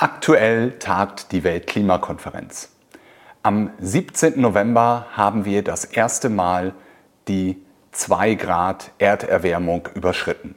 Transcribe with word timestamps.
Aktuell 0.00 0.78
tagt 0.78 1.32
die 1.32 1.42
Weltklimakonferenz. 1.42 2.70
Am 3.42 3.72
17. 3.80 4.40
November 4.40 5.06
haben 5.10 5.44
wir 5.44 5.64
das 5.64 5.84
erste 5.84 6.28
Mal 6.28 6.72
die 7.26 7.60
2 7.90 8.34
Grad 8.34 8.92
Erderwärmung 8.98 9.88
überschritten. 9.96 10.54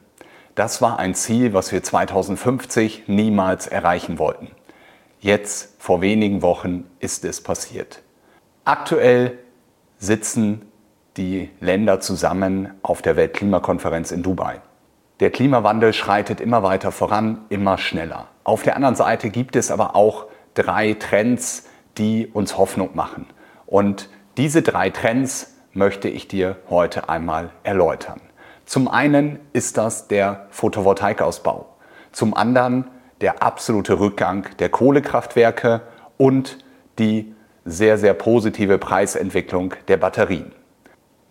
Das 0.54 0.80
war 0.80 1.00
ein 1.00 1.16
Ziel, 1.16 1.56
was 1.56 1.72
wir 1.72 1.82
2050 1.82 3.06
niemals 3.08 3.66
erreichen 3.66 4.20
wollten. 4.20 4.50
Jetzt, 5.20 5.74
vor 5.80 6.02
wenigen 6.02 6.44
Wochen, 6.44 6.86
ist 7.00 7.26
es 7.26 7.42
passiert. 7.42 8.04
Aktuell 8.64 9.40
sitzen 9.98 10.72
die 11.18 11.50
Länder 11.60 12.00
zusammen 12.00 12.76
auf 12.84 13.02
der 13.02 13.16
Weltklimakonferenz 13.16 14.12
in 14.12 14.22
Dubai. 14.22 14.62
Der 15.22 15.30
Klimawandel 15.30 15.94
schreitet 15.94 16.42
immer 16.42 16.64
weiter 16.64 16.92
voran, 16.92 17.46
immer 17.50 17.78
schneller. 17.78 18.28
Auf 18.44 18.64
der 18.64 18.76
anderen 18.76 18.96
Seite 18.96 19.30
gibt 19.30 19.56
es 19.56 19.70
aber 19.70 19.96
auch 19.96 20.26
drei 20.56 20.96
Trends, 20.96 21.70
die 22.00 22.26
uns 22.26 22.58
Hoffnung 22.58 22.90
machen. 22.96 23.28
Und 23.68 24.10
diese 24.38 24.64
drei 24.64 24.90
Trends 24.90 25.56
möchte 25.74 26.10
ich 26.10 26.28
dir 26.28 26.56
heute 26.72 27.08
einmal 27.08 27.52
erläutern. 27.64 28.20
Zum 28.66 28.88
einen 28.88 29.40
ist 29.54 29.78
das 29.78 30.08
der 30.08 30.48
Photovoltaikausbau, 30.50 31.68
zum 32.12 32.34
anderen 32.36 32.88
der 33.22 33.44
absolute 33.44 34.00
Rückgang 34.00 34.48
der 34.58 34.70
Kohlekraftwerke 34.70 35.82
und 36.18 36.58
die 36.98 37.36
sehr, 37.64 38.00
sehr 38.00 38.16
positive 38.16 38.80
Preisentwicklung 38.80 39.76
der 39.88 39.98
Batterien. 39.98 40.52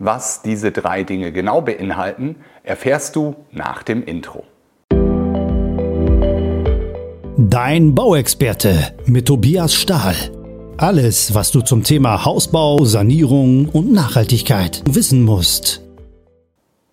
Was 0.02 0.40
diese 0.40 0.72
drei 0.72 1.02
Dinge 1.04 1.30
genau 1.30 1.60
beinhalten, 1.60 2.36
erfährst 2.62 3.16
du 3.16 3.36
nach 3.52 3.82
dem 3.82 4.02
Intro. 4.02 4.44
Dein 7.36 7.94
Bauexperte 7.94 8.94
mit 9.04 9.26
Tobias 9.26 9.74
Stahl. 9.74 10.14
Alles, 10.78 11.34
was 11.34 11.50
du 11.50 11.60
zum 11.60 11.84
Thema 11.84 12.24
Hausbau, 12.24 12.82
Sanierung 12.86 13.68
und 13.68 13.92
Nachhaltigkeit 13.92 14.82
wissen 14.86 15.22
musst. 15.22 15.82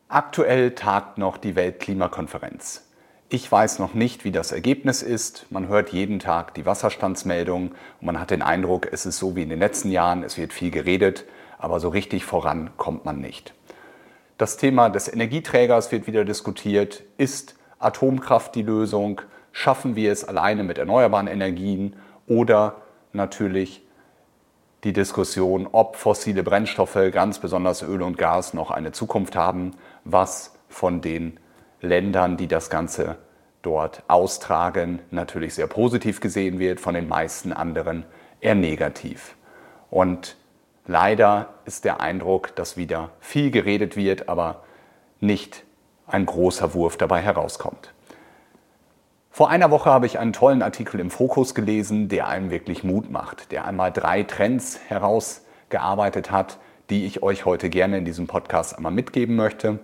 Aktuell 0.10 0.72
tagt 0.72 1.18
noch 1.18 1.38
die 1.38 1.56
Weltklimakonferenz. 1.56 2.90
Ich 3.30 3.50
weiß 3.50 3.80
noch 3.80 3.94
nicht, 3.94 4.26
wie 4.26 4.32
das 4.32 4.52
Ergebnis 4.52 5.02
ist. 5.02 5.46
Man 5.50 5.70
hört 5.70 5.94
jeden 5.94 6.20
Tag 6.20 6.54
die 6.56 6.66
Wasserstandsmeldung 6.66 7.72
und 8.02 8.06
man 8.06 8.20
hat 8.20 8.32
den 8.32 8.42
Eindruck, 8.42 8.90
es 8.92 9.06
ist 9.06 9.18
so 9.18 9.38
wie 9.38 9.44
in 9.44 9.50
den 9.50 9.60
letzten 9.60 9.92
Jahren, 9.92 10.24
es 10.24 10.38
wird 10.38 10.52
viel 10.52 10.72
geredet, 10.72 11.24
aber 11.58 11.80
so 11.80 11.90
richtig 11.90 12.26
voran 12.26 12.72
kommt 12.78 13.06
man 13.06 13.20
nicht. 13.20 13.54
Das 14.38 14.58
Thema 14.58 14.90
des 14.90 15.12
Energieträgers 15.12 15.92
wird 15.92 16.06
wieder 16.06 16.24
diskutiert. 16.24 17.04
Ist 17.18 17.56
Atomkraft 17.80 18.54
die 18.56 18.62
Lösung? 18.62 19.22
Schaffen 19.52 19.96
wir 19.96 20.12
es 20.12 20.24
alleine 20.24 20.64
mit 20.64 20.78
erneuerbaren 20.78 21.28
Energien 21.28 21.96
oder 22.28 22.76
natürlich 23.14 23.82
die 24.84 24.94
Diskussion, 24.94 25.68
ob 25.72 25.96
fossile 25.96 26.44
Brennstoffe, 26.44 27.00
ganz 27.12 27.40
besonders 27.40 27.82
Öl 27.82 28.04
und 28.04 28.18
Gas, 28.18 28.54
noch 28.54 28.70
eine 28.70 28.92
Zukunft 28.92 29.36
haben, 29.36 29.72
was 30.04 30.54
von 30.70 31.02
den 31.02 31.40
Ländern, 31.82 32.38
die 32.38 32.48
das 32.48 32.70
Ganze 32.70 33.18
dort 33.64 34.04
austragen, 34.08 35.00
natürlich 35.10 35.56
sehr 35.56 35.68
positiv 35.68 36.20
gesehen 36.20 36.60
wird, 36.60 36.80
von 36.80 36.94
den 36.94 37.08
meisten 37.08 37.52
anderen 37.54 38.06
eher 38.40 38.56
negativ. 38.56 39.36
Und 39.90 40.38
leider 40.88 41.50
ist 41.66 41.86
der 41.86 42.02
Eindruck, 42.02 42.56
dass 42.56 42.78
wieder 42.78 43.12
viel 43.20 43.52
geredet 43.52 43.96
wird, 43.96 44.30
aber 44.30 44.64
nicht 45.20 45.64
ein 46.08 46.26
großer 46.26 46.74
Wurf 46.74 46.98
dabei 46.98 47.22
herauskommt. 47.22 47.94
Vor 49.30 49.50
einer 49.52 49.70
Woche 49.70 49.92
habe 49.92 50.08
ich 50.08 50.18
einen 50.18 50.34
tollen 50.34 50.64
Artikel 50.64 51.00
im 51.00 51.12
Fokus 51.12 51.54
gelesen, 51.54 52.10
der 52.10 52.28
einem 52.28 52.50
wirklich 52.50 52.84
Mut 52.84 53.12
macht, 53.12 53.52
der 53.52 53.66
einmal 53.66 53.92
drei 53.92 54.24
Trends 54.24 54.80
herausgearbeitet 54.88 56.32
hat, 56.32 56.58
die 56.90 57.06
ich 57.06 57.22
euch 57.22 57.46
heute 57.46 57.70
gerne 57.70 58.00
in 58.00 58.06
diesem 58.06 58.26
Podcast 58.26 58.76
einmal 58.76 58.92
mitgeben 58.92 59.36
möchte, 59.36 59.80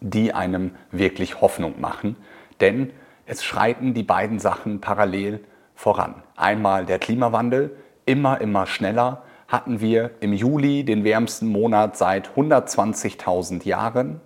die 0.00 0.32
einem 0.32 0.70
wirklich 0.90 1.42
Hoffnung 1.42 1.80
machen. 1.80 2.16
Denn 2.60 2.90
es 3.26 3.44
schreiten 3.44 3.92
die 3.92 4.02
beiden 4.02 4.38
Sachen 4.38 4.80
parallel 4.80 5.44
voran. 5.74 6.22
Einmal 6.36 6.86
der 6.86 6.98
Klimawandel, 6.98 7.76
immer, 8.06 8.40
immer 8.40 8.66
schneller 8.66 9.24
hatten 9.54 9.80
wir 9.80 10.10
im 10.18 10.32
Juli 10.32 10.82
den 10.82 11.04
wärmsten 11.04 11.46
Monat 11.46 11.96
seit 11.96 12.30
120.000 12.30 13.64
Jahren 13.64 14.20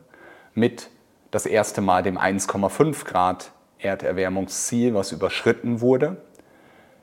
mit 0.55 0.89
das 1.31 1.45
erste 1.45 1.83
Mal 1.83 2.03
dem 2.03 2.17
1,5 2.17 3.05
Grad 3.05 3.53
Erderwärmungsziel, 3.79 4.95
was 4.95 5.13
überschritten 5.13 5.83
wurde. 5.83 6.17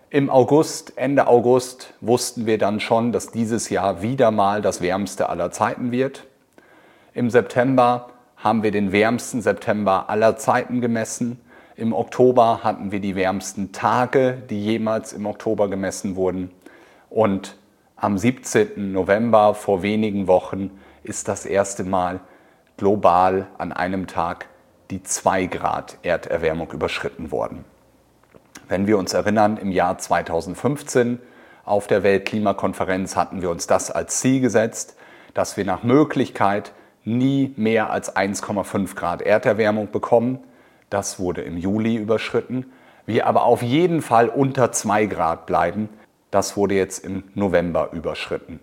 Im 0.10 0.32
August, 0.32 0.98
Ende 0.98 1.28
August, 1.28 1.94
wussten 2.02 2.48
wir 2.48 2.58
dann 2.58 2.80
schon, 2.80 3.12
dass 3.12 3.30
dieses 3.30 3.70
Jahr 3.70 4.02
wieder 4.02 4.32
mal 4.32 4.64
das 4.64 4.82
wärmste 4.82 5.30
aller 5.30 5.52
Zeiten 5.52 5.92
wird. 5.92 6.26
Im 7.14 7.30
September 7.30 8.10
haben 8.38 8.64
wir 8.64 8.72
den 8.72 8.92
wärmsten 8.92 9.44
September 9.44 10.10
aller 10.10 10.36
Zeiten 10.36 10.82
gemessen. 10.82 11.40
Im 11.76 11.94
Oktober 11.94 12.62
hatten 12.64 12.92
wir 12.92 13.02
die 13.02 13.16
wärmsten 13.16 13.72
Tage, 13.72 14.42
die 14.50 14.66
jemals 14.66 15.14
im 15.14 15.28
Oktober 15.28 15.70
gemessen 15.70 16.16
wurden. 16.16 16.50
Und 17.12 17.56
am 17.96 18.18
17. 18.18 18.92
November 18.92 19.54
vor 19.54 19.82
wenigen 19.82 20.28
Wochen 20.28 20.72
ist 21.04 21.28
das 21.28 21.46
erste 21.46 21.84
Mal 21.84 22.20
global 22.78 23.48
an 23.58 23.72
einem 23.72 24.08
Tag 24.08 24.48
die 24.92 25.02
2 25.02 25.46
Grad 25.46 25.98
Erderwärmung 26.04 26.72
überschritten 26.72 27.32
worden. 27.32 27.64
Wenn 28.68 28.88
wir 28.88 28.98
uns 28.98 29.14
erinnern, 29.14 29.58
im 29.58 29.72
Jahr 29.72 29.98
2015 29.98 31.20
auf 31.64 31.88
der 31.88 32.04
Weltklimakonferenz 32.04 33.16
hatten 33.16 33.42
wir 33.42 33.50
uns 33.50 33.66
das 33.66 33.92
als 33.92 34.20
Ziel 34.20 34.42
gesetzt, 34.42 34.98
dass 35.34 35.58
wir 35.58 35.66
nach 35.66 35.84
Möglichkeit 35.84 36.74
nie 37.04 37.54
mehr 37.56 37.92
als 37.92 38.16
1,5 38.16 38.96
Grad 38.96 39.22
Erderwärmung 39.22 39.92
bekommen. 39.92 40.40
Das 40.90 41.20
wurde 41.20 41.42
im 41.42 41.58
Juli 41.58 41.96
überschritten. 41.96 42.72
Wir 43.06 43.28
aber 43.28 43.44
auf 43.44 43.62
jeden 43.62 44.02
Fall 44.02 44.28
unter 44.30 44.72
2 44.72 45.06
Grad 45.06 45.46
bleiben. 45.46 45.90
Das 46.36 46.58
wurde 46.58 46.76
jetzt 46.76 47.06
im 47.06 47.24
November 47.34 47.92
überschritten. 47.94 48.60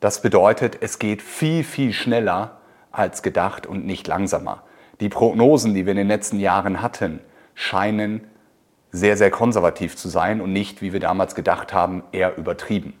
Das 0.00 0.22
bedeutet, 0.22 0.78
es 0.80 0.98
geht 0.98 1.20
viel, 1.20 1.62
viel 1.62 1.92
schneller 1.92 2.62
als 2.92 3.22
gedacht 3.22 3.66
und 3.66 3.84
nicht 3.84 4.06
langsamer. 4.06 4.62
Die 5.00 5.10
Prognosen, 5.10 5.74
die 5.74 5.84
wir 5.84 5.90
in 5.90 5.98
den 5.98 6.08
letzten 6.08 6.40
Jahren 6.40 6.80
hatten, 6.80 7.20
scheinen 7.54 8.26
sehr, 8.90 9.18
sehr 9.18 9.30
konservativ 9.30 9.96
zu 9.96 10.08
sein 10.08 10.40
und 10.40 10.54
nicht, 10.54 10.80
wie 10.80 10.94
wir 10.94 11.00
damals 11.00 11.34
gedacht 11.34 11.74
haben, 11.74 12.04
eher 12.10 12.38
übertrieben. 12.38 12.94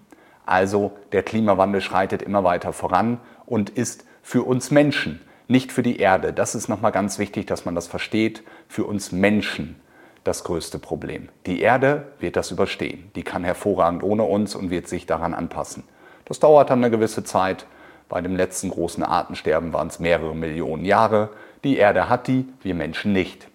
Also 0.44 0.92
der 1.12 1.22
Klimawandel 1.22 1.80
schreitet 1.80 2.20
immer 2.20 2.44
weiter 2.44 2.74
voran 2.74 3.18
und 3.46 3.70
ist 3.70 4.04
für 4.20 4.42
uns 4.42 4.70
Menschen, 4.70 5.22
nicht 5.46 5.72
für 5.72 5.82
die 5.82 5.96
Erde, 5.96 6.34
das 6.34 6.54
ist 6.54 6.68
nochmal 6.68 6.92
ganz 6.92 7.18
wichtig, 7.18 7.46
dass 7.46 7.64
man 7.64 7.74
das 7.74 7.86
versteht, 7.86 8.42
für 8.68 8.84
uns 8.84 9.12
Menschen 9.12 9.80
das 10.28 10.44
größte 10.44 10.78
Problem. 10.78 11.28
Die 11.46 11.60
Erde 11.60 12.04
wird 12.20 12.36
das 12.36 12.50
überstehen. 12.50 13.10
Die 13.16 13.22
kann 13.22 13.44
hervorragend 13.44 14.02
ohne 14.02 14.24
uns 14.24 14.54
und 14.54 14.70
wird 14.70 14.86
sich 14.86 15.06
daran 15.06 15.34
anpassen. 15.34 15.84
Das 16.26 16.38
dauert 16.38 16.70
dann 16.70 16.80
eine 16.84 16.90
gewisse 16.90 17.24
Zeit. 17.24 17.66
Bei 18.08 18.20
dem 18.20 18.36
letzten 18.36 18.70
großen 18.70 19.02
Artensterben 19.02 19.72
waren 19.72 19.88
es 19.88 19.98
mehrere 19.98 20.36
Millionen 20.36 20.84
Jahre. 20.84 21.30
Die 21.64 21.78
Erde 21.78 22.08
hat 22.08 22.26
die, 22.26 22.46
wir 22.62 22.74
Menschen 22.74 23.12
nicht. 23.12 23.48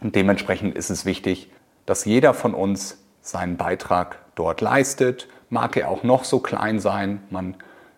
Und 0.00 0.16
dementsprechend 0.16 0.74
ist 0.74 0.90
es 0.90 1.04
wichtig, 1.04 1.50
dass 1.84 2.06
jeder 2.06 2.32
von 2.32 2.54
uns 2.54 2.98
seinen 3.20 3.56
Beitrag 3.56 4.18
dort 4.34 4.62
leistet. 4.62 5.28
Mag 5.50 5.76
er 5.76 5.90
auch 5.90 6.02
noch 6.02 6.24
so 6.24 6.40
klein 6.40 6.80
sein, 6.80 7.22
man 7.28 7.54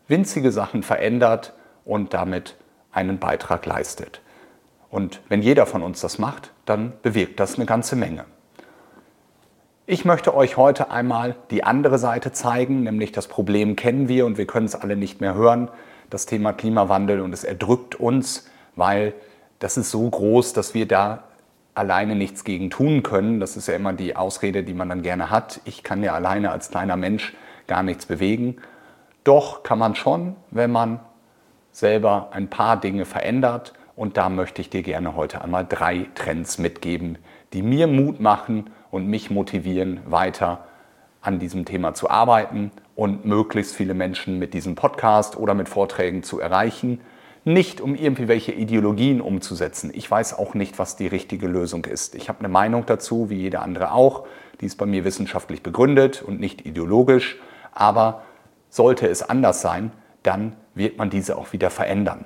winzige 0.08 0.50
Sachen 0.50 0.82
verändert 0.82 1.54
und 1.84 2.12
damit 2.12 2.56
einen 2.92 3.18
Beitrag 3.18 3.64
leistet. 3.66 4.20
Und 4.94 5.20
wenn 5.28 5.42
jeder 5.42 5.66
von 5.66 5.82
uns 5.82 6.00
das 6.00 6.20
macht, 6.20 6.52
dann 6.66 6.92
bewirkt 7.02 7.40
das 7.40 7.56
eine 7.56 7.66
ganze 7.66 7.96
Menge. 7.96 8.26
Ich 9.86 10.04
möchte 10.04 10.34
euch 10.34 10.56
heute 10.56 10.90
einmal 10.90 11.34
die 11.50 11.64
andere 11.64 11.98
Seite 11.98 12.30
zeigen, 12.30 12.84
nämlich 12.84 13.10
das 13.10 13.26
Problem 13.26 13.74
kennen 13.74 14.08
wir 14.08 14.24
und 14.24 14.38
wir 14.38 14.46
können 14.46 14.66
es 14.66 14.76
alle 14.76 14.94
nicht 14.94 15.20
mehr 15.20 15.34
hören, 15.34 15.68
das 16.10 16.26
Thema 16.26 16.52
Klimawandel 16.52 17.20
und 17.20 17.32
es 17.32 17.42
erdrückt 17.42 17.96
uns 17.96 18.48
weil 18.76 19.14
das 19.58 19.76
ist 19.76 19.90
so 19.90 20.08
groß, 20.08 20.52
dass 20.52 20.74
wir 20.74 20.86
da 20.86 21.24
alleine 21.74 22.14
nichts 22.14 22.44
gegen 22.44 22.70
tun 22.70 23.02
können. 23.02 23.40
Das 23.40 23.56
ist 23.56 23.66
ja 23.66 23.74
immer 23.74 23.92
die 23.92 24.16
Ausrede, 24.16 24.62
die 24.62 24.74
man 24.74 24.88
dann 24.88 25.02
gerne 25.02 25.30
hat. 25.30 25.60
Ich 25.64 25.82
kann 25.82 26.02
ja 26.02 26.14
alleine 26.14 26.50
als 26.50 26.70
kleiner 26.70 26.96
Mensch 26.96 27.34
gar 27.66 27.82
nichts 27.82 28.06
bewegen. 28.06 28.56
Doch 29.24 29.62
kann 29.62 29.78
man 29.78 29.94
schon, 29.94 30.36
wenn 30.50 30.70
man 30.70 31.00
selber 31.72 32.28
ein 32.32 32.48
paar 32.48 32.78
Dinge 32.78 33.04
verändert. 33.04 33.72
Und 33.96 34.16
da 34.16 34.28
möchte 34.28 34.60
ich 34.60 34.70
dir 34.70 34.82
gerne 34.82 35.14
heute 35.14 35.42
einmal 35.42 35.66
drei 35.68 36.06
Trends 36.14 36.58
mitgeben, 36.58 37.18
die 37.52 37.62
mir 37.62 37.86
Mut 37.86 38.20
machen 38.20 38.70
und 38.90 39.06
mich 39.06 39.30
motivieren, 39.30 40.00
weiter 40.06 40.64
an 41.20 41.38
diesem 41.38 41.64
Thema 41.64 41.94
zu 41.94 42.10
arbeiten 42.10 42.70
und 42.96 43.24
möglichst 43.24 43.74
viele 43.74 43.94
Menschen 43.94 44.38
mit 44.38 44.52
diesem 44.52 44.74
Podcast 44.74 45.36
oder 45.36 45.54
mit 45.54 45.68
Vorträgen 45.68 46.22
zu 46.22 46.40
erreichen 46.40 47.00
nicht 47.44 47.80
um 47.80 47.94
irgendwie 47.94 48.26
welche 48.26 48.52
Ideologien 48.52 49.20
umzusetzen. 49.20 49.90
Ich 49.94 50.10
weiß 50.10 50.38
auch 50.38 50.54
nicht, 50.54 50.78
was 50.78 50.96
die 50.96 51.06
richtige 51.06 51.46
Lösung 51.46 51.84
ist. 51.84 52.14
Ich 52.14 52.28
habe 52.28 52.38
eine 52.40 52.48
Meinung 52.48 52.86
dazu, 52.86 53.28
wie 53.28 53.36
jeder 53.36 53.62
andere 53.62 53.92
auch. 53.92 54.26
Die 54.60 54.66
ist 54.66 54.76
bei 54.76 54.86
mir 54.86 55.04
wissenschaftlich 55.04 55.62
begründet 55.62 56.22
und 56.22 56.40
nicht 56.40 56.64
ideologisch. 56.64 57.38
Aber 57.72 58.22
sollte 58.70 59.08
es 59.08 59.22
anders 59.22 59.60
sein, 59.60 59.92
dann 60.22 60.56
wird 60.74 60.96
man 60.96 61.10
diese 61.10 61.36
auch 61.36 61.52
wieder 61.52 61.68
verändern. 61.68 62.24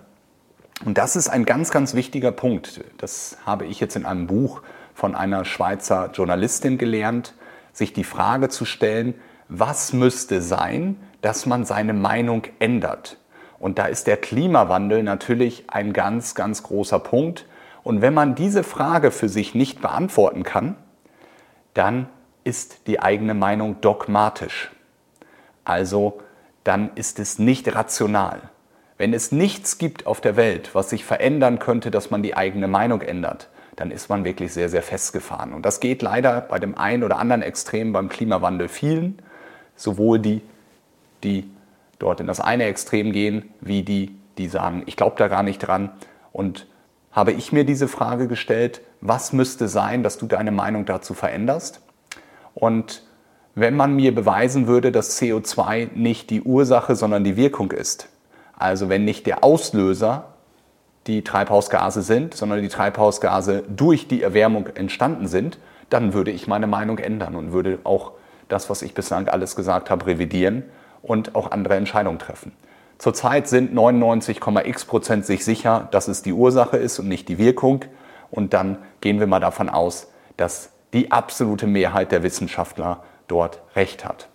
Und 0.84 0.96
das 0.98 1.16
ist 1.16 1.28
ein 1.28 1.44
ganz, 1.44 1.70
ganz 1.70 1.94
wichtiger 1.94 2.32
Punkt. 2.32 2.84
Das 2.98 3.38
habe 3.44 3.66
ich 3.66 3.80
jetzt 3.80 3.96
in 3.96 4.06
einem 4.06 4.26
Buch 4.26 4.62
von 4.94 5.14
einer 5.14 5.44
Schweizer 5.44 6.10
Journalistin 6.12 6.78
gelernt, 6.78 7.34
sich 7.72 7.92
die 7.92 8.04
Frage 8.04 8.48
zu 8.48 8.64
stellen, 8.64 9.14
was 9.48 9.92
müsste 9.92 10.40
sein, 10.40 10.96
dass 11.20 11.46
man 11.46 11.64
seine 11.64 11.94
Meinung 11.94 12.42
ändert. 12.58 13.16
Und 13.58 13.78
da 13.78 13.86
ist 13.86 14.06
der 14.06 14.16
Klimawandel 14.16 15.02
natürlich 15.02 15.64
ein 15.68 15.92
ganz, 15.92 16.34
ganz 16.34 16.62
großer 16.62 17.00
Punkt. 17.00 17.46
Und 17.82 18.02
wenn 18.02 18.14
man 18.14 18.34
diese 18.34 18.62
Frage 18.62 19.10
für 19.10 19.28
sich 19.28 19.54
nicht 19.54 19.80
beantworten 19.80 20.44
kann, 20.44 20.76
dann 21.74 22.08
ist 22.44 22.86
die 22.86 23.00
eigene 23.00 23.34
Meinung 23.34 23.80
dogmatisch. 23.80 24.70
Also 25.64 26.20
dann 26.64 26.90
ist 26.94 27.18
es 27.18 27.38
nicht 27.38 27.74
rational. 27.74 28.42
Wenn 28.98 29.14
es 29.14 29.30
nichts 29.30 29.78
gibt 29.78 30.06
auf 30.06 30.20
der 30.20 30.36
Welt, 30.36 30.74
was 30.74 30.90
sich 30.90 31.04
verändern 31.04 31.60
könnte, 31.60 31.92
dass 31.92 32.10
man 32.10 32.22
die 32.22 32.36
eigene 32.36 32.66
Meinung 32.66 33.00
ändert, 33.00 33.48
dann 33.76 33.92
ist 33.92 34.08
man 34.08 34.24
wirklich 34.24 34.52
sehr, 34.52 34.68
sehr 34.68 34.82
festgefahren. 34.82 35.52
Und 35.52 35.64
das 35.64 35.78
geht 35.78 36.02
leider 36.02 36.40
bei 36.40 36.58
dem 36.58 36.76
einen 36.76 37.04
oder 37.04 37.18
anderen 37.18 37.42
Extrem 37.42 37.92
beim 37.92 38.08
Klimawandel 38.08 38.66
vielen, 38.66 39.22
sowohl 39.76 40.18
die, 40.18 40.42
die 41.22 41.48
dort 42.00 42.18
in 42.18 42.26
das 42.26 42.40
eine 42.40 42.64
Extrem 42.64 43.12
gehen, 43.12 43.48
wie 43.60 43.84
die, 43.84 44.16
die 44.36 44.48
sagen, 44.48 44.82
ich 44.86 44.96
glaube 44.96 45.14
da 45.16 45.28
gar 45.28 45.44
nicht 45.44 45.60
dran. 45.60 45.90
Und 46.32 46.66
habe 47.12 47.30
ich 47.30 47.52
mir 47.52 47.64
diese 47.64 47.86
Frage 47.86 48.26
gestellt, 48.26 48.80
was 49.00 49.32
müsste 49.32 49.68
sein, 49.68 50.02
dass 50.02 50.18
du 50.18 50.26
deine 50.26 50.50
Meinung 50.50 50.86
dazu 50.86 51.14
veränderst? 51.14 51.80
Und 52.54 53.04
wenn 53.54 53.76
man 53.76 53.94
mir 53.94 54.12
beweisen 54.12 54.66
würde, 54.66 54.90
dass 54.90 55.20
CO2 55.20 55.90
nicht 55.94 56.30
die 56.30 56.42
Ursache, 56.42 56.96
sondern 56.96 57.22
die 57.22 57.36
Wirkung 57.36 57.70
ist, 57.70 58.08
also 58.58 58.88
wenn 58.88 59.04
nicht 59.04 59.26
der 59.26 59.44
Auslöser 59.44 60.24
die 61.06 61.22
Treibhausgase 61.22 62.02
sind, 62.02 62.34
sondern 62.34 62.60
die 62.60 62.68
Treibhausgase 62.68 63.62
durch 63.68 64.08
die 64.08 64.22
Erwärmung 64.22 64.66
entstanden 64.74 65.26
sind, 65.26 65.58
dann 65.90 66.12
würde 66.12 66.30
ich 66.30 66.46
meine 66.46 66.66
Meinung 66.66 66.98
ändern 66.98 67.34
und 67.34 67.52
würde 67.52 67.78
auch 67.84 68.12
das, 68.48 68.68
was 68.68 68.82
ich 68.82 68.94
bislang 68.94 69.28
alles 69.28 69.56
gesagt 69.56 69.90
habe, 69.90 70.06
revidieren 70.06 70.64
und 71.02 71.34
auch 71.34 71.50
andere 71.50 71.76
Entscheidungen 71.76 72.18
treffen. 72.18 72.52
Zurzeit 72.98 73.46
sind 73.46 73.72
99,x 73.72 74.84
Prozent 74.84 75.24
sich 75.24 75.44
sicher, 75.44 75.88
dass 75.92 76.08
es 76.08 76.22
die 76.22 76.32
Ursache 76.32 76.76
ist 76.76 76.98
und 76.98 77.08
nicht 77.08 77.28
die 77.28 77.38
Wirkung. 77.38 77.84
Und 78.30 78.52
dann 78.52 78.78
gehen 79.00 79.20
wir 79.20 79.28
mal 79.28 79.38
davon 79.38 79.68
aus, 79.68 80.08
dass 80.36 80.70
die 80.92 81.12
absolute 81.12 81.66
Mehrheit 81.66 82.10
der 82.10 82.24
Wissenschaftler 82.24 83.04
dort 83.28 83.60
recht 83.76 84.04
hat. 84.04 84.28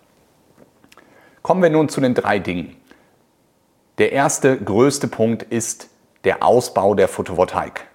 Kommen 1.42 1.62
wir 1.62 1.68
nun 1.68 1.90
zu 1.90 2.00
den 2.00 2.14
drei 2.14 2.38
Dingen. 2.38 2.74
Der 3.98 4.10
erste 4.10 4.56
größte 4.56 5.06
Punkt 5.06 5.44
ist 5.44 5.88
der 6.24 6.42
Ausbau 6.42 6.96
der 6.96 7.06
Photovoltaik. 7.06 7.86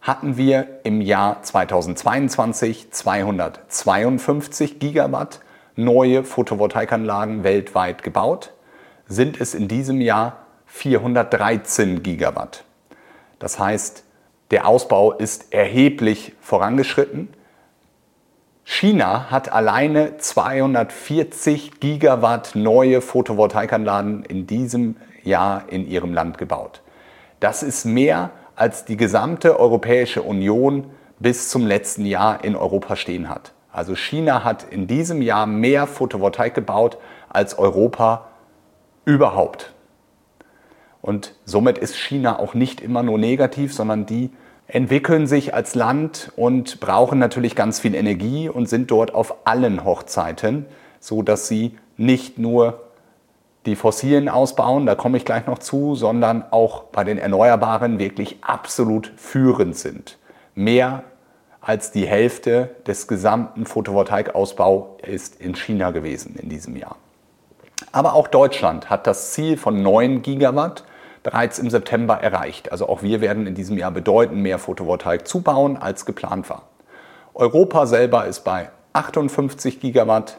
Hatten 0.00 0.36
wir 0.36 0.78
im 0.84 1.00
Jahr 1.00 1.42
2022 1.42 2.92
252 2.92 4.78
Gigawatt 4.78 5.40
neue 5.74 6.22
Photovoltaikanlagen 6.22 7.42
weltweit 7.42 8.04
gebaut, 8.04 8.52
sind 9.08 9.40
es 9.40 9.54
in 9.54 9.66
diesem 9.66 10.00
Jahr 10.00 10.46
413 10.66 12.04
Gigawatt. 12.04 12.62
Das 13.40 13.58
heißt, 13.58 14.04
der 14.52 14.68
Ausbau 14.68 15.10
ist 15.10 15.52
erheblich 15.52 16.32
vorangeschritten. 16.40 17.26
China 18.62 19.32
hat 19.32 19.50
alleine 19.50 20.16
240 20.18 21.80
Gigawatt 21.80 22.54
neue 22.54 23.00
Photovoltaikanlagen 23.00 24.22
in 24.22 24.46
diesem 24.46 24.94
Jahr 25.24 25.64
in 25.68 25.88
ihrem 25.88 26.12
Land 26.12 26.38
gebaut. 26.38 26.82
Das 27.40 27.62
ist 27.62 27.84
mehr 27.84 28.30
als 28.56 28.84
die 28.84 28.96
gesamte 28.96 29.58
Europäische 29.58 30.22
Union 30.22 30.90
bis 31.18 31.48
zum 31.48 31.66
letzten 31.66 32.04
Jahr 32.04 32.44
in 32.44 32.56
Europa 32.56 32.96
stehen 32.96 33.28
hat. 33.28 33.52
Also 33.72 33.94
China 33.94 34.44
hat 34.44 34.64
in 34.70 34.86
diesem 34.86 35.22
Jahr 35.22 35.46
mehr 35.46 35.86
Photovoltaik 35.86 36.54
gebaut 36.54 36.98
als 37.28 37.58
Europa 37.58 38.26
überhaupt. 39.04 39.72
Und 41.02 41.34
somit 41.44 41.78
ist 41.78 41.96
China 41.96 42.38
auch 42.38 42.54
nicht 42.54 42.80
immer 42.80 43.02
nur 43.02 43.18
negativ, 43.18 43.72
sondern 43.72 44.06
die 44.06 44.30
entwickeln 44.66 45.26
sich 45.26 45.54
als 45.54 45.74
Land 45.74 46.32
und 46.36 46.80
brauchen 46.80 47.18
natürlich 47.18 47.56
ganz 47.56 47.80
viel 47.80 47.94
Energie 47.94 48.48
und 48.48 48.68
sind 48.68 48.90
dort 48.90 49.14
auf 49.14 49.46
allen 49.46 49.84
Hochzeiten, 49.84 50.66
so 51.00 51.22
dass 51.22 51.48
sie 51.48 51.76
nicht 51.96 52.38
nur 52.38 52.89
die 53.66 53.76
fossilen 53.76 54.28
ausbauen, 54.28 54.86
da 54.86 54.94
komme 54.94 55.16
ich 55.18 55.24
gleich 55.24 55.46
noch 55.46 55.58
zu, 55.58 55.94
sondern 55.94 56.44
auch 56.50 56.84
bei 56.84 57.04
den 57.04 57.18
Erneuerbaren 57.18 57.98
wirklich 57.98 58.38
absolut 58.42 59.12
führend 59.16 59.76
sind. 59.76 60.18
Mehr 60.54 61.04
als 61.60 61.92
die 61.92 62.06
Hälfte 62.06 62.70
des 62.86 63.06
gesamten 63.06 63.66
Photovoltaikausbaus 63.66 65.00
ist 65.06 65.40
in 65.40 65.54
China 65.54 65.90
gewesen 65.90 66.36
in 66.36 66.48
diesem 66.48 66.76
Jahr. 66.76 66.96
Aber 67.92 68.14
auch 68.14 68.28
Deutschland 68.28 68.88
hat 68.88 69.06
das 69.06 69.32
Ziel 69.32 69.56
von 69.56 69.82
9 69.82 70.22
Gigawatt 70.22 70.84
bereits 71.22 71.58
im 71.58 71.68
September 71.68 72.14
erreicht. 72.14 72.72
Also 72.72 72.88
auch 72.88 73.02
wir 73.02 73.20
werden 73.20 73.46
in 73.46 73.54
diesem 73.54 73.76
Jahr 73.76 73.90
bedeutend 73.90 74.40
mehr 74.40 74.58
Photovoltaik 74.58 75.28
zubauen, 75.28 75.76
als 75.76 76.06
geplant 76.06 76.48
war. 76.48 76.62
Europa 77.34 77.86
selber 77.86 78.26
ist 78.26 78.40
bei 78.40 78.70
58 78.94 79.80
Gigawatt. 79.80 80.38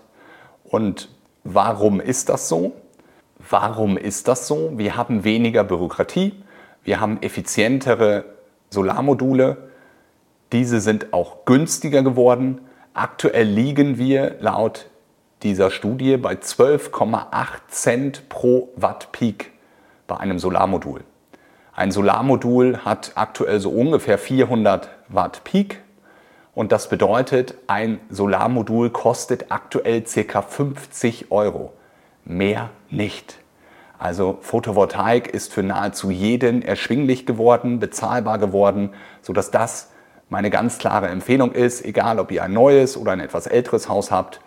Und 0.63 1.09
warum 1.43 1.99
ist 1.99 2.29
das 2.29 2.49
so? 2.49 2.73
Warum 3.51 3.97
ist 3.97 4.29
das 4.29 4.47
so? 4.47 4.71
Wir 4.77 4.95
haben 4.95 5.25
weniger 5.25 5.65
Bürokratie, 5.65 6.41
wir 6.85 7.01
haben 7.01 7.21
effizientere 7.21 8.23
Solarmodule, 8.69 9.57
diese 10.53 10.79
sind 10.79 11.11
auch 11.11 11.43
günstiger 11.43 12.01
geworden. 12.01 12.61
Aktuell 12.93 13.45
liegen 13.45 13.97
wir 13.97 14.37
laut 14.39 14.87
dieser 15.43 15.69
Studie 15.69 16.15
bei 16.15 16.35
12,8 16.35 17.27
Cent 17.67 18.29
pro 18.29 18.69
Watt 18.77 19.11
Peak 19.11 19.51
bei 20.07 20.15
einem 20.15 20.39
Solarmodul. 20.39 21.01
Ein 21.73 21.91
Solarmodul 21.91 22.85
hat 22.85 23.11
aktuell 23.15 23.59
so 23.59 23.69
ungefähr 23.69 24.17
400 24.17 24.87
Watt 25.09 25.43
Peak 25.43 25.81
und 26.55 26.71
das 26.71 26.87
bedeutet, 26.87 27.55
ein 27.67 27.99
Solarmodul 28.09 28.91
kostet 28.91 29.51
aktuell 29.51 30.03
ca. 30.03 30.41
50 30.41 31.31
Euro. 31.31 31.73
Mehr 32.23 32.69
nicht. 32.89 33.40
Also 34.01 34.39
Photovoltaik 34.41 35.27
ist 35.27 35.53
für 35.53 35.61
nahezu 35.61 36.09
jeden 36.09 36.63
erschwinglich 36.63 37.27
geworden, 37.27 37.79
bezahlbar 37.79 38.39
geworden, 38.39 38.95
sodass 39.21 39.51
das 39.51 39.91
meine 40.27 40.49
ganz 40.49 40.79
klare 40.79 41.07
Empfehlung 41.07 41.51
ist, 41.51 41.85
egal 41.85 42.17
ob 42.17 42.31
ihr 42.31 42.41
ein 42.41 42.51
neues 42.51 42.97
oder 42.97 43.11
ein 43.11 43.19
etwas 43.19 43.45
älteres 43.45 43.89
Haus 43.89 44.09
habt, 44.09 44.41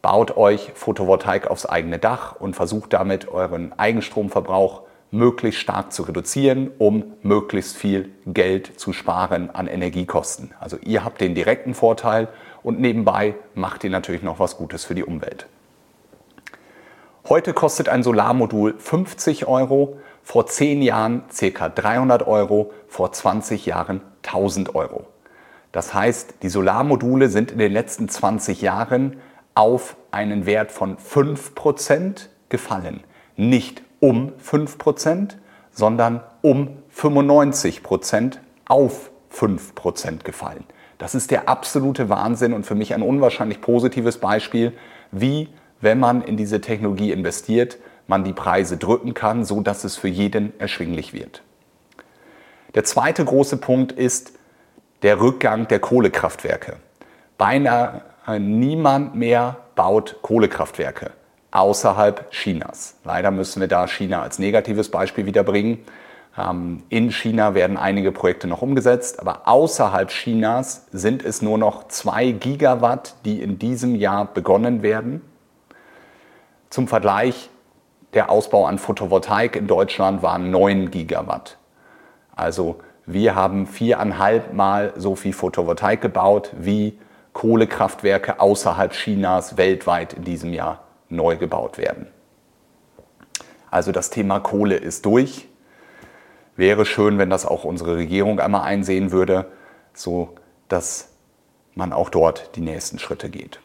baut 0.00 0.36
euch 0.36 0.70
Photovoltaik 0.76 1.48
aufs 1.48 1.66
eigene 1.66 1.98
Dach 1.98 2.36
und 2.38 2.54
versucht 2.54 2.92
damit 2.92 3.26
euren 3.26 3.76
Eigenstromverbrauch 3.76 4.82
möglichst 5.10 5.60
stark 5.60 5.92
zu 5.92 6.04
reduzieren, 6.04 6.70
um 6.78 7.14
möglichst 7.24 7.76
viel 7.76 8.10
Geld 8.26 8.78
zu 8.78 8.92
sparen 8.92 9.50
an 9.50 9.66
Energiekosten. 9.66 10.52
Also 10.60 10.76
ihr 10.84 11.02
habt 11.02 11.20
den 11.20 11.34
direkten 11.34 11.74
Vorteil 11.74 12.28
und 12.62 12.80
nebenbei 12.80 13.34
macht 13.56 13.82
ihr 13.82 13.90
natürlich 13.90 14.22
noch 14.22 14.38
was 14.38 14.56
Gutes 14.56 14.84
für 14.84 14.94
die 14.94 15.02
Umwelt. 15.02 15.48
Heute 17.28 17.54
kostet 17.54 17.88
ein 17.88 18.02
Solarmodul 18.02 18.74
50 18.76 19.46
Euro, 19.46 19.98
vor 20.24 20.46
10 20.48 20.82
Jahren 20.82 21.22
ca. 21.54 21.68
300 21.68 22.26
Euro, 22.26 22.72
vor 22.88 23.12
20 23.12 23.64
Jahren 23.64 24.00
1000 24.24 24.74
Euro. 24.74 25.06
Das 25.70 25.94
heißt, 25.94 26.34
die 26.42 26.48
Solarmodule 26.48 27.28
sind 27.28 27.52
in 27.52 27.58
den 27.58 27.70
letzten 27.70 28.08
20 28.08 28.60
Jahren 28.60 29.18
auf 29.54 29.96
einen 30.10 30.46
Wert 30.46 30.72
von 30.72 30.96
5% 30.96 32.26
gefallen. 32.48 33.04
Nicht 33.36 33.84
um 34.00 34.32
5%, 34.44 35.36
sondern 35.70 36.22
um 36.42 36.78
95% 36.92 38.38
auf 38.66 39.12
5% 39.32 40.24
gefallen. 40.24 40.64
Das 40.98 41.14
ist 41.14 41.30
der 41.30 41.48
absolute 41.48 42.08
Wahnsinn 42.08 42.52
und 42.52 42.66
für 42.66 42.74
mich 42.74 42.94
ein 42.94 43.02
unwahrscheinlich 43.02 43.60
positives 43.60 44.18
Beispiel, 44.18 44.72
wie, 45.12 45.48
wenn 45.82 46.00
man 46.00 46.22
in 46.22 46.38
diese 46.38 46.62
Technologie 46.62 47.12
investiert, 47.12 47.76
man 48.06 48.24
die 48.24 48.32
Preise 48.32 48.78
drücken 48.78 49.12
kann, 49.12 49.44
so 49.44 49.60
dass 49.60 49.84
es 49.84 49.96
für 49.96 50.08
jeden 50.08 50.58
erschwinglich 50.58 51.12
wird. 51.12 51.42
Der 52.74 52.84
zweite 52.84 53.24
große 53.24 53.58
Punkt 53.58 53.92
ist 53.92 54.32
der 55.02 55.20
Rückgang 55.20 55.68
der 55.68 55.80
Kohlekraftwerke. 55.80 56.76
Beinahe 57.36 58.02
niemand 58.38 59.14
mehr 59.14 59.58
baut 59.74 60.16
Kohlekraftwerke 60.22 61.10
außerhalb 61.50 62.30
Chinas. 62.30 62.96
Leider 63.04 63.30
müssen 63.30 63.60
wir 63.60 63.68
da 63.68 63.86
China 63.86 64.22
als 64.22 64.38
negatives 64.38 64.90
Beispiel 64.90 65.26
wiederbringen, 65.26 65.84
Ähm, 66.38 66.82
in 66.88 67.10
China 67.10 67.54
werden 67.54 67.76
einige 67.76 68.10
Projekte 68.10 68.46
noch 68.46 68.62
umgesetzt, 68.62 69.20
aber 69.20 69.46
außerhalb 69.46 70.08
Chinas 70.08 70.86
sind 70.90 71.22
es 71.22 71.42
nur 71.42 71.58
noch 71.58 71.88
zwei 71.88 72.30
Gigawatt, 72.30 73.16
die 73.24 73.42
in 73.42 73.58
diesem 73.58 73.94
Jahr 73.94 74.24
begonnen 74.24 74.82
werden. 74.82 75.20
Zum 76.72 76.88
Vergleich, 76.88 77.50
der 78.14 78.30
Ausbau 78.30 78.64
an 78.64 78.78
Photovoltaik 78.78 79.56
in 79.56 79.66
Deutschland 79.66 80.22
war 80.22 80.38
9 80.38 80.90
Gigawatt. 80.90 81.58
Also 82.34 82.80
wir 83.04 83.34
haben 83.34 83.66
viereinhalb 83.66 84.54
Mal 84.54 84.94
so 84.96 85.14
viel 85.14 85.34
Photovoltaik 85.34 86.00
gebaut, 86.00 86.50
wie 86.58 86.98
Kohlekraftwerke 87.34 88.40
außerhalb 88.40 88.92
Chinas 88.92 89.58
weltweit 89.58 90.14
in 90.14 90.24
diesem 90.24 90.54
Jahr 90.54 90.84
neu 91.10 91.36
gebaut 91.36 91.76
werden. 91.76 92.06
Also 93.70 93.92
das 93.92 94.08
Thema 94.08 94.40
Kohle 94.40 94.76
ist 94.76 95.04
durch. 95.04 95.48
Wäre 96.56 96.86
schön, 96.86 97.18
wenn 97.18 97.28
das 97.28 97.44
auch 97.44 97.64
unsere 97.64 97.96
Regierung 97.96 98.40
einmal 98.40 98.62
einsehen 98.62 99.12
würde, 99.12 99.44
so 99.92 100.36
dass 100.68 101.10
man 101.74 101.92
auch 101.92 102.08
dort 102.08 102.56
die 102.56 102.62
nächsten 102.62 102.98
Schritte 102.98 103.28
geht. 103.28 103.60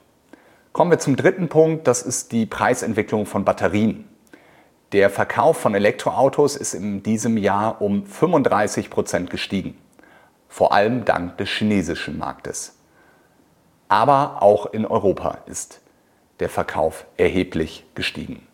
Kommen 0.78 0.92
wir 0.92 1.00
zum 1.00 1.16
dritten 1.16 1.50
Punkt, 1.50 1.88
das 1.88 2.04
ist 2.04 2.32
die 2.32 2.46
Preisentwicklung 2.46 3.26
von 3.26 3.44
Batterien. 3.44 4.08
Der 4.92 5.10
Verkauf 5.10 5.58
von 5.58 5.74
Elektroautos 5.74 6.56
ist 6.56 6.76
in 6.76 7.02
diesem 7.02 7.36
Jahr 7.36 7.82
um 7.82 8.06
35 8.06 8.92
Prozent 8.92 9.32
gestiegen, 9.32 9.76
vor 10.48 10.74
allem 10.74 11.04
dank 11.04 11.36
des 11.40 11.50
chinesischen 11.50 12.20
Marktes. 12.20 12.78
Aber 13.90 14.44
auch 14.44 14.68
in 14.68 14.86
Europa 14.86 15.40
ist 15.48 15.82
der 16.40 16.48
Verkauf 16.48 17.08
erheblich 17.18 17.84
gestiegen. 17.96 18.46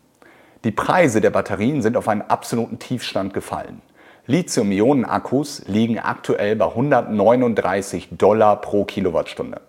Die 0.64 0.72
Preise 0.72 1.20
der 1.20 1.28
Batterien 1.28 1.82
sind 1.82 1.94
auf 1.94 2.08
einen 2.08 2.22
absoluten 2.22 2.78
Tiefstand 2.78 3.34
gefallen. 3.34 3.82
Lithium-Ionen-Akkus 4.28 5.64
liegen 5.66 5.98
aktuell 5.98 6.56
bei 6.56 6.68
139 6.68 8.08
Dollar 8.12 8.62
pro 8.62 8.86
Kilowattstunde. 8.86 9.60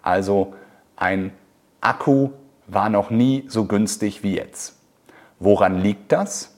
Also 0.00 0.54
ein 0.96 1.32
Akku 1.80 2.30
war 2.66 2.88
noch 2.88 3.10
nie 3.10 3.44
so 3.48 3.64
günstig 3.64 4.22
wie 4.22 4.36
jetzt. 4.36 4.76
Woran 5.38 5.80
liegt 5.80 6.12
das? 6.12 6.56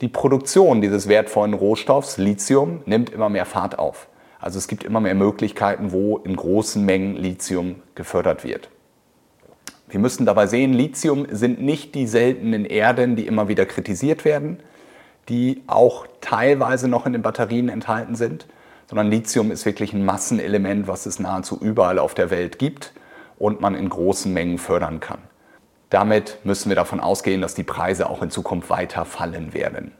Die 0.00 0.08
Produktion 0.08 0.80
dieses 0.80 1.08
wertvollen 1.08 1.54
Rohstoffs, 1.54 2.16
Lithium, 2.18 2.80
nimmt 2.86 3.10
immer 3.10 3.28
mehr 3.28 3.46
Fahrt 3.46 3.78
auf. 3.78 4.08
Also 4.40 4.58
es 4.58 4.68
gibt 4.68 4.84
immer 4.84 5.00
mehr 5.00 5.14
Möglichkeiten, 5.14 5.92
wo 5.92 6.18
in 6.18 6.36
großen 6.36 6.84
Mengen 6.84 7.16
Lithium 7.16 7.76
gefördert 7.94 8.44
wird. 8.44 8.68
Wir 9.88 10.00
müssen 10.00 10.26
dabei 10.26 10.46
sehen, 10.46 10.72
Lithium 10.72 11.26
sind 11.30 11.62
nicht 11.62 11.94
die 11.94 12.06
seltenen 12.06 12.64
Erden, 12.64 13.16
die 13.16 13.26
immer 13.26 13.48
wieder 13.48 13.66
kritisiert 13.66 14.24
werden, 14.24 14.58
die 15.28 15.62
auch 15.66 16.06
teilweise 16.20 16.88
noch 16.88 17.06
in 17.06 17.12
den 17.12 17.22
Batterien 17.22 17.68
enthalten 17.68 18.16
sind, 18.16 18.46
sondern 18.88 19.10
Lithium 19.10 19.50
ist 19.50 19.64
wirklich 19.66 19.92
ein 19.92 20.04
Massenelement, 20.04 20.88
was 20.88 21.06
es 21.06 21.18
nahezu 21.18 21.58
überall 21.60 21.98
auf 21.98 22.14
der 22.14 22.30
Welt 22.30 22.58
gibt 22.58 22.92
und 23.38 23.60
man 23.60 23.74
in 23.74 23.88
großen 23.88 24.32
Mengen 24.32 24.58
fördern 24.58 25.00
kann. 25.00 25.18
Damit 25.90 26.38
müssen 26.44 26.68
wir 26.68 26.76
davon 26.76 27.00
ausgehen, 27.00 27.40
dass 27.40 27.54
die 27.54 27.62
Preise 27.62 28.10
auch 28.10 28.22
in 28.22 28.30
Zukunft 28.30 28.70
weiter 28.70 29.04
fallen 29.04 29.54
werden. 29.54 29.92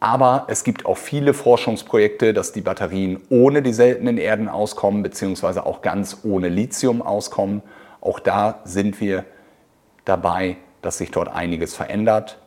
Aber 0.00 0.46
es 0.48 0.62
gibt 0.62 0.86
auch 0.86 0.96
viele 0.96 1.34
Forschungsprojekte, 1.34 2.32
dass 2.32 2.52
die 2.52 2.60
Batterien 2.60 3.20
ohne 3.30 3.62
die 3.62 3.72
seltenen 3.72 4.16
Erden 4.16 4.48
auskommen, 4.48 5.02
beziehungsweise 5.02 5.66
auch 5.66 5.82
ganz 5.82 6.18
ohne 6.22 6.48
Lithium 6.48 7.02
auskommen. 7.02 7.62
Auch 8.00 8.20
da 8.20 8.60
sind 8.64 9.00
wir 9.00 9.24
dabei, 10.04 10.56
dass 10.82 10.98
sich 10.98 11.10
dort 11.10 11.28
einiges 11.28 11.74
verändert. 11.74 12.38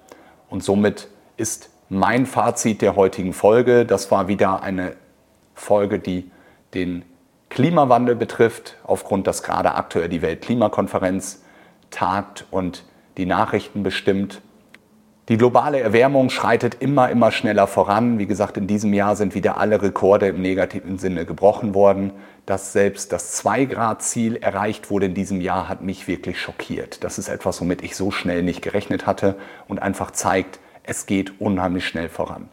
Und 0.49 0.63
somit 0.63 1.09
ist 1.35 1.69
mein 1.89 2.25
Fazit 2.25 2.81
der 2.81 2.95
heutigen 2.95 3.33
Folge, 3.33 3.85
das 3.85 4.11
war 4.11 4.29
wieder 4.29 4.63
eine 4.63 4.93
Folge, 5.53 5.99
die 5.99 6.31
den 6.73 7.03
Klimawandel 7.51 8.15
betrifft, 8.15 8.77
aufgrund, 8.83 9.27
dass 9.27 9.43
gerade 9.43 9.75
aktuell 9.75 10.07
die 10.07 10.21
Weltklimakonferenz 10.21 11.43
tagt 11.89 12.45
und 12.49 12.85
die 13.17 13.25
Nachrichten 13.25 13.83
bestimmt. 13.83 14.41
Die 15.27 15.37
globale 15.37 15.81
Erwärmung 15.81 16.29
schreitet 16.29 16.77
immer, 16.79 17.09
immer 17.09 17.29
schneller 17.29 17.67
voran. 17.67 18.19
Wie 18.19 18.25
gesagt, 18.25 18.55
in 18.55 18.67
diesem 18.67 18.93
Jahr 18.93 19.17
sind 19.17 19.35
wieder 19.35 19.57
alle 19.57 19.81
Rekorde 19.81 20.29
im 20.29 20.41
negativen 20.41 20.97
Sinne 20.97 21.25
gebrochen 21.25 21.75
worden. 21.75 22.13
Dass 22.45 22.71
selbst 22.71 23.11
das 23.11 23.43
2-Grad-Ziel 23.43 24.37
erreicht 24.37 24.89
wurde 24.89 25.07
in 25.07 25.13
diesem 25.13 25.41
Jahr, 25.41 25.67
hat 25.67 25.81
mich 25.81 26.07
wirklich 26.07 26.39
schockiert. 26.39 27.03
Das 27.03 27.19
ist 27.19 27.27
etwas, 27.27 27.59
womit 27.59 27.83
ich 27.83 27.97
so 27.97 28.11
schnell 28.11 28.43
nicht 28.43 28.61
gerechnet 28.61 29.05
hatte 29.05 29.35
und 29.67 29.81
einfach 29.81 30.11
zeigt, 30.11 30.61
es 30.83 31.05
geht 31.05 31.41
unheimlich 31.41 31.85
schnell 31.85 32.07
voran. 32.07 32.47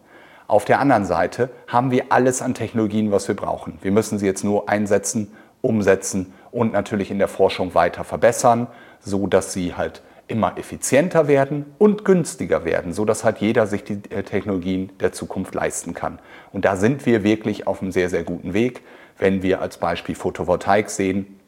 Auf 0.49 0.65
der 0.65 0.81
anderen 0.81 1.05
Seite 1.05 1.51
haben 1.69 1.93
wir 1.93 2.07
alles 2.09 2.43
an 2.43 2.55
Technologien, 2.55 3.13
was 3.13 3.29
wir 3.29 3.37
brauchen. 3.37 3.79
Wir 3.83 3.93
müssen 3.93 4.19
sie 4.19 4.27
jetzt 4.27 4.43
nur 4.43 4.69
einsetzen, 4.69 5.33
umsetzen 5.61 6.33
und 6.51 6.73
natürlich 6.73 7.11
in 7.13 7.19
der 7.19 7.29
Forschung 7.29 7.75
weiter 7.75 8.03
verbessern 8.03 8.67
so 9.01 9.27
dass 9.27 9.53
sie 9.53 9.75
halt 9.75 10.03
immer 10.27 10.59
effizienter 10.59 11.27
werden 11.27 11.65
und 11.79 12.05
günstiger 12.05 12.65
werden, 12.65 12.93
so 12.93 13.05
dass 13.05 13.25
halt 13.25 13.39
jeder 13.39 13.67
sich 13.67 13.85
die 13.85 14.01
äh, 14.11 14.23
Technologien 14.23 14.91
der 15.01 15.13
Zukunft 15.13 15.55
leisten 15.55 15.95
kann. 15.95 16.19
Und 16.53 16.67
da 16.67 16.77
sind 16.77 17.07
wir 17.07 17.25
wirklich 17.25 17.67
auf 17.67 17.81
einem 17.81 17.93
sehr, 17.93 18.11
sehr 18.11 18.25
guten 18.25 18.53
Weg, 18.53 18.83
wenn 19.17 19.43
wir 19.43 19.63
als 19.63 19.79
Beispiel 19.79 20.15
Photovoltaik 20.15 20.91
sehen, 20.91 21.41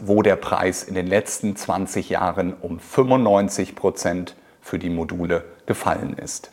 wo 0.00 0.22
der 0.22 0.36
Preis 0.36 0.82
in 0.82 0.94
den 0.94 1.06
letzten 1.06 1.54
20 1.54 2.10
Jahren 2.10 2.54
um 2.60 2.80
95 2.80 3.76
Prozent 3.76 4.36
für 4.60 4.80
die 4.80 4.90
Module 4.90 5.44
gefallen 5.66 6.14
ist. 6.14 6.50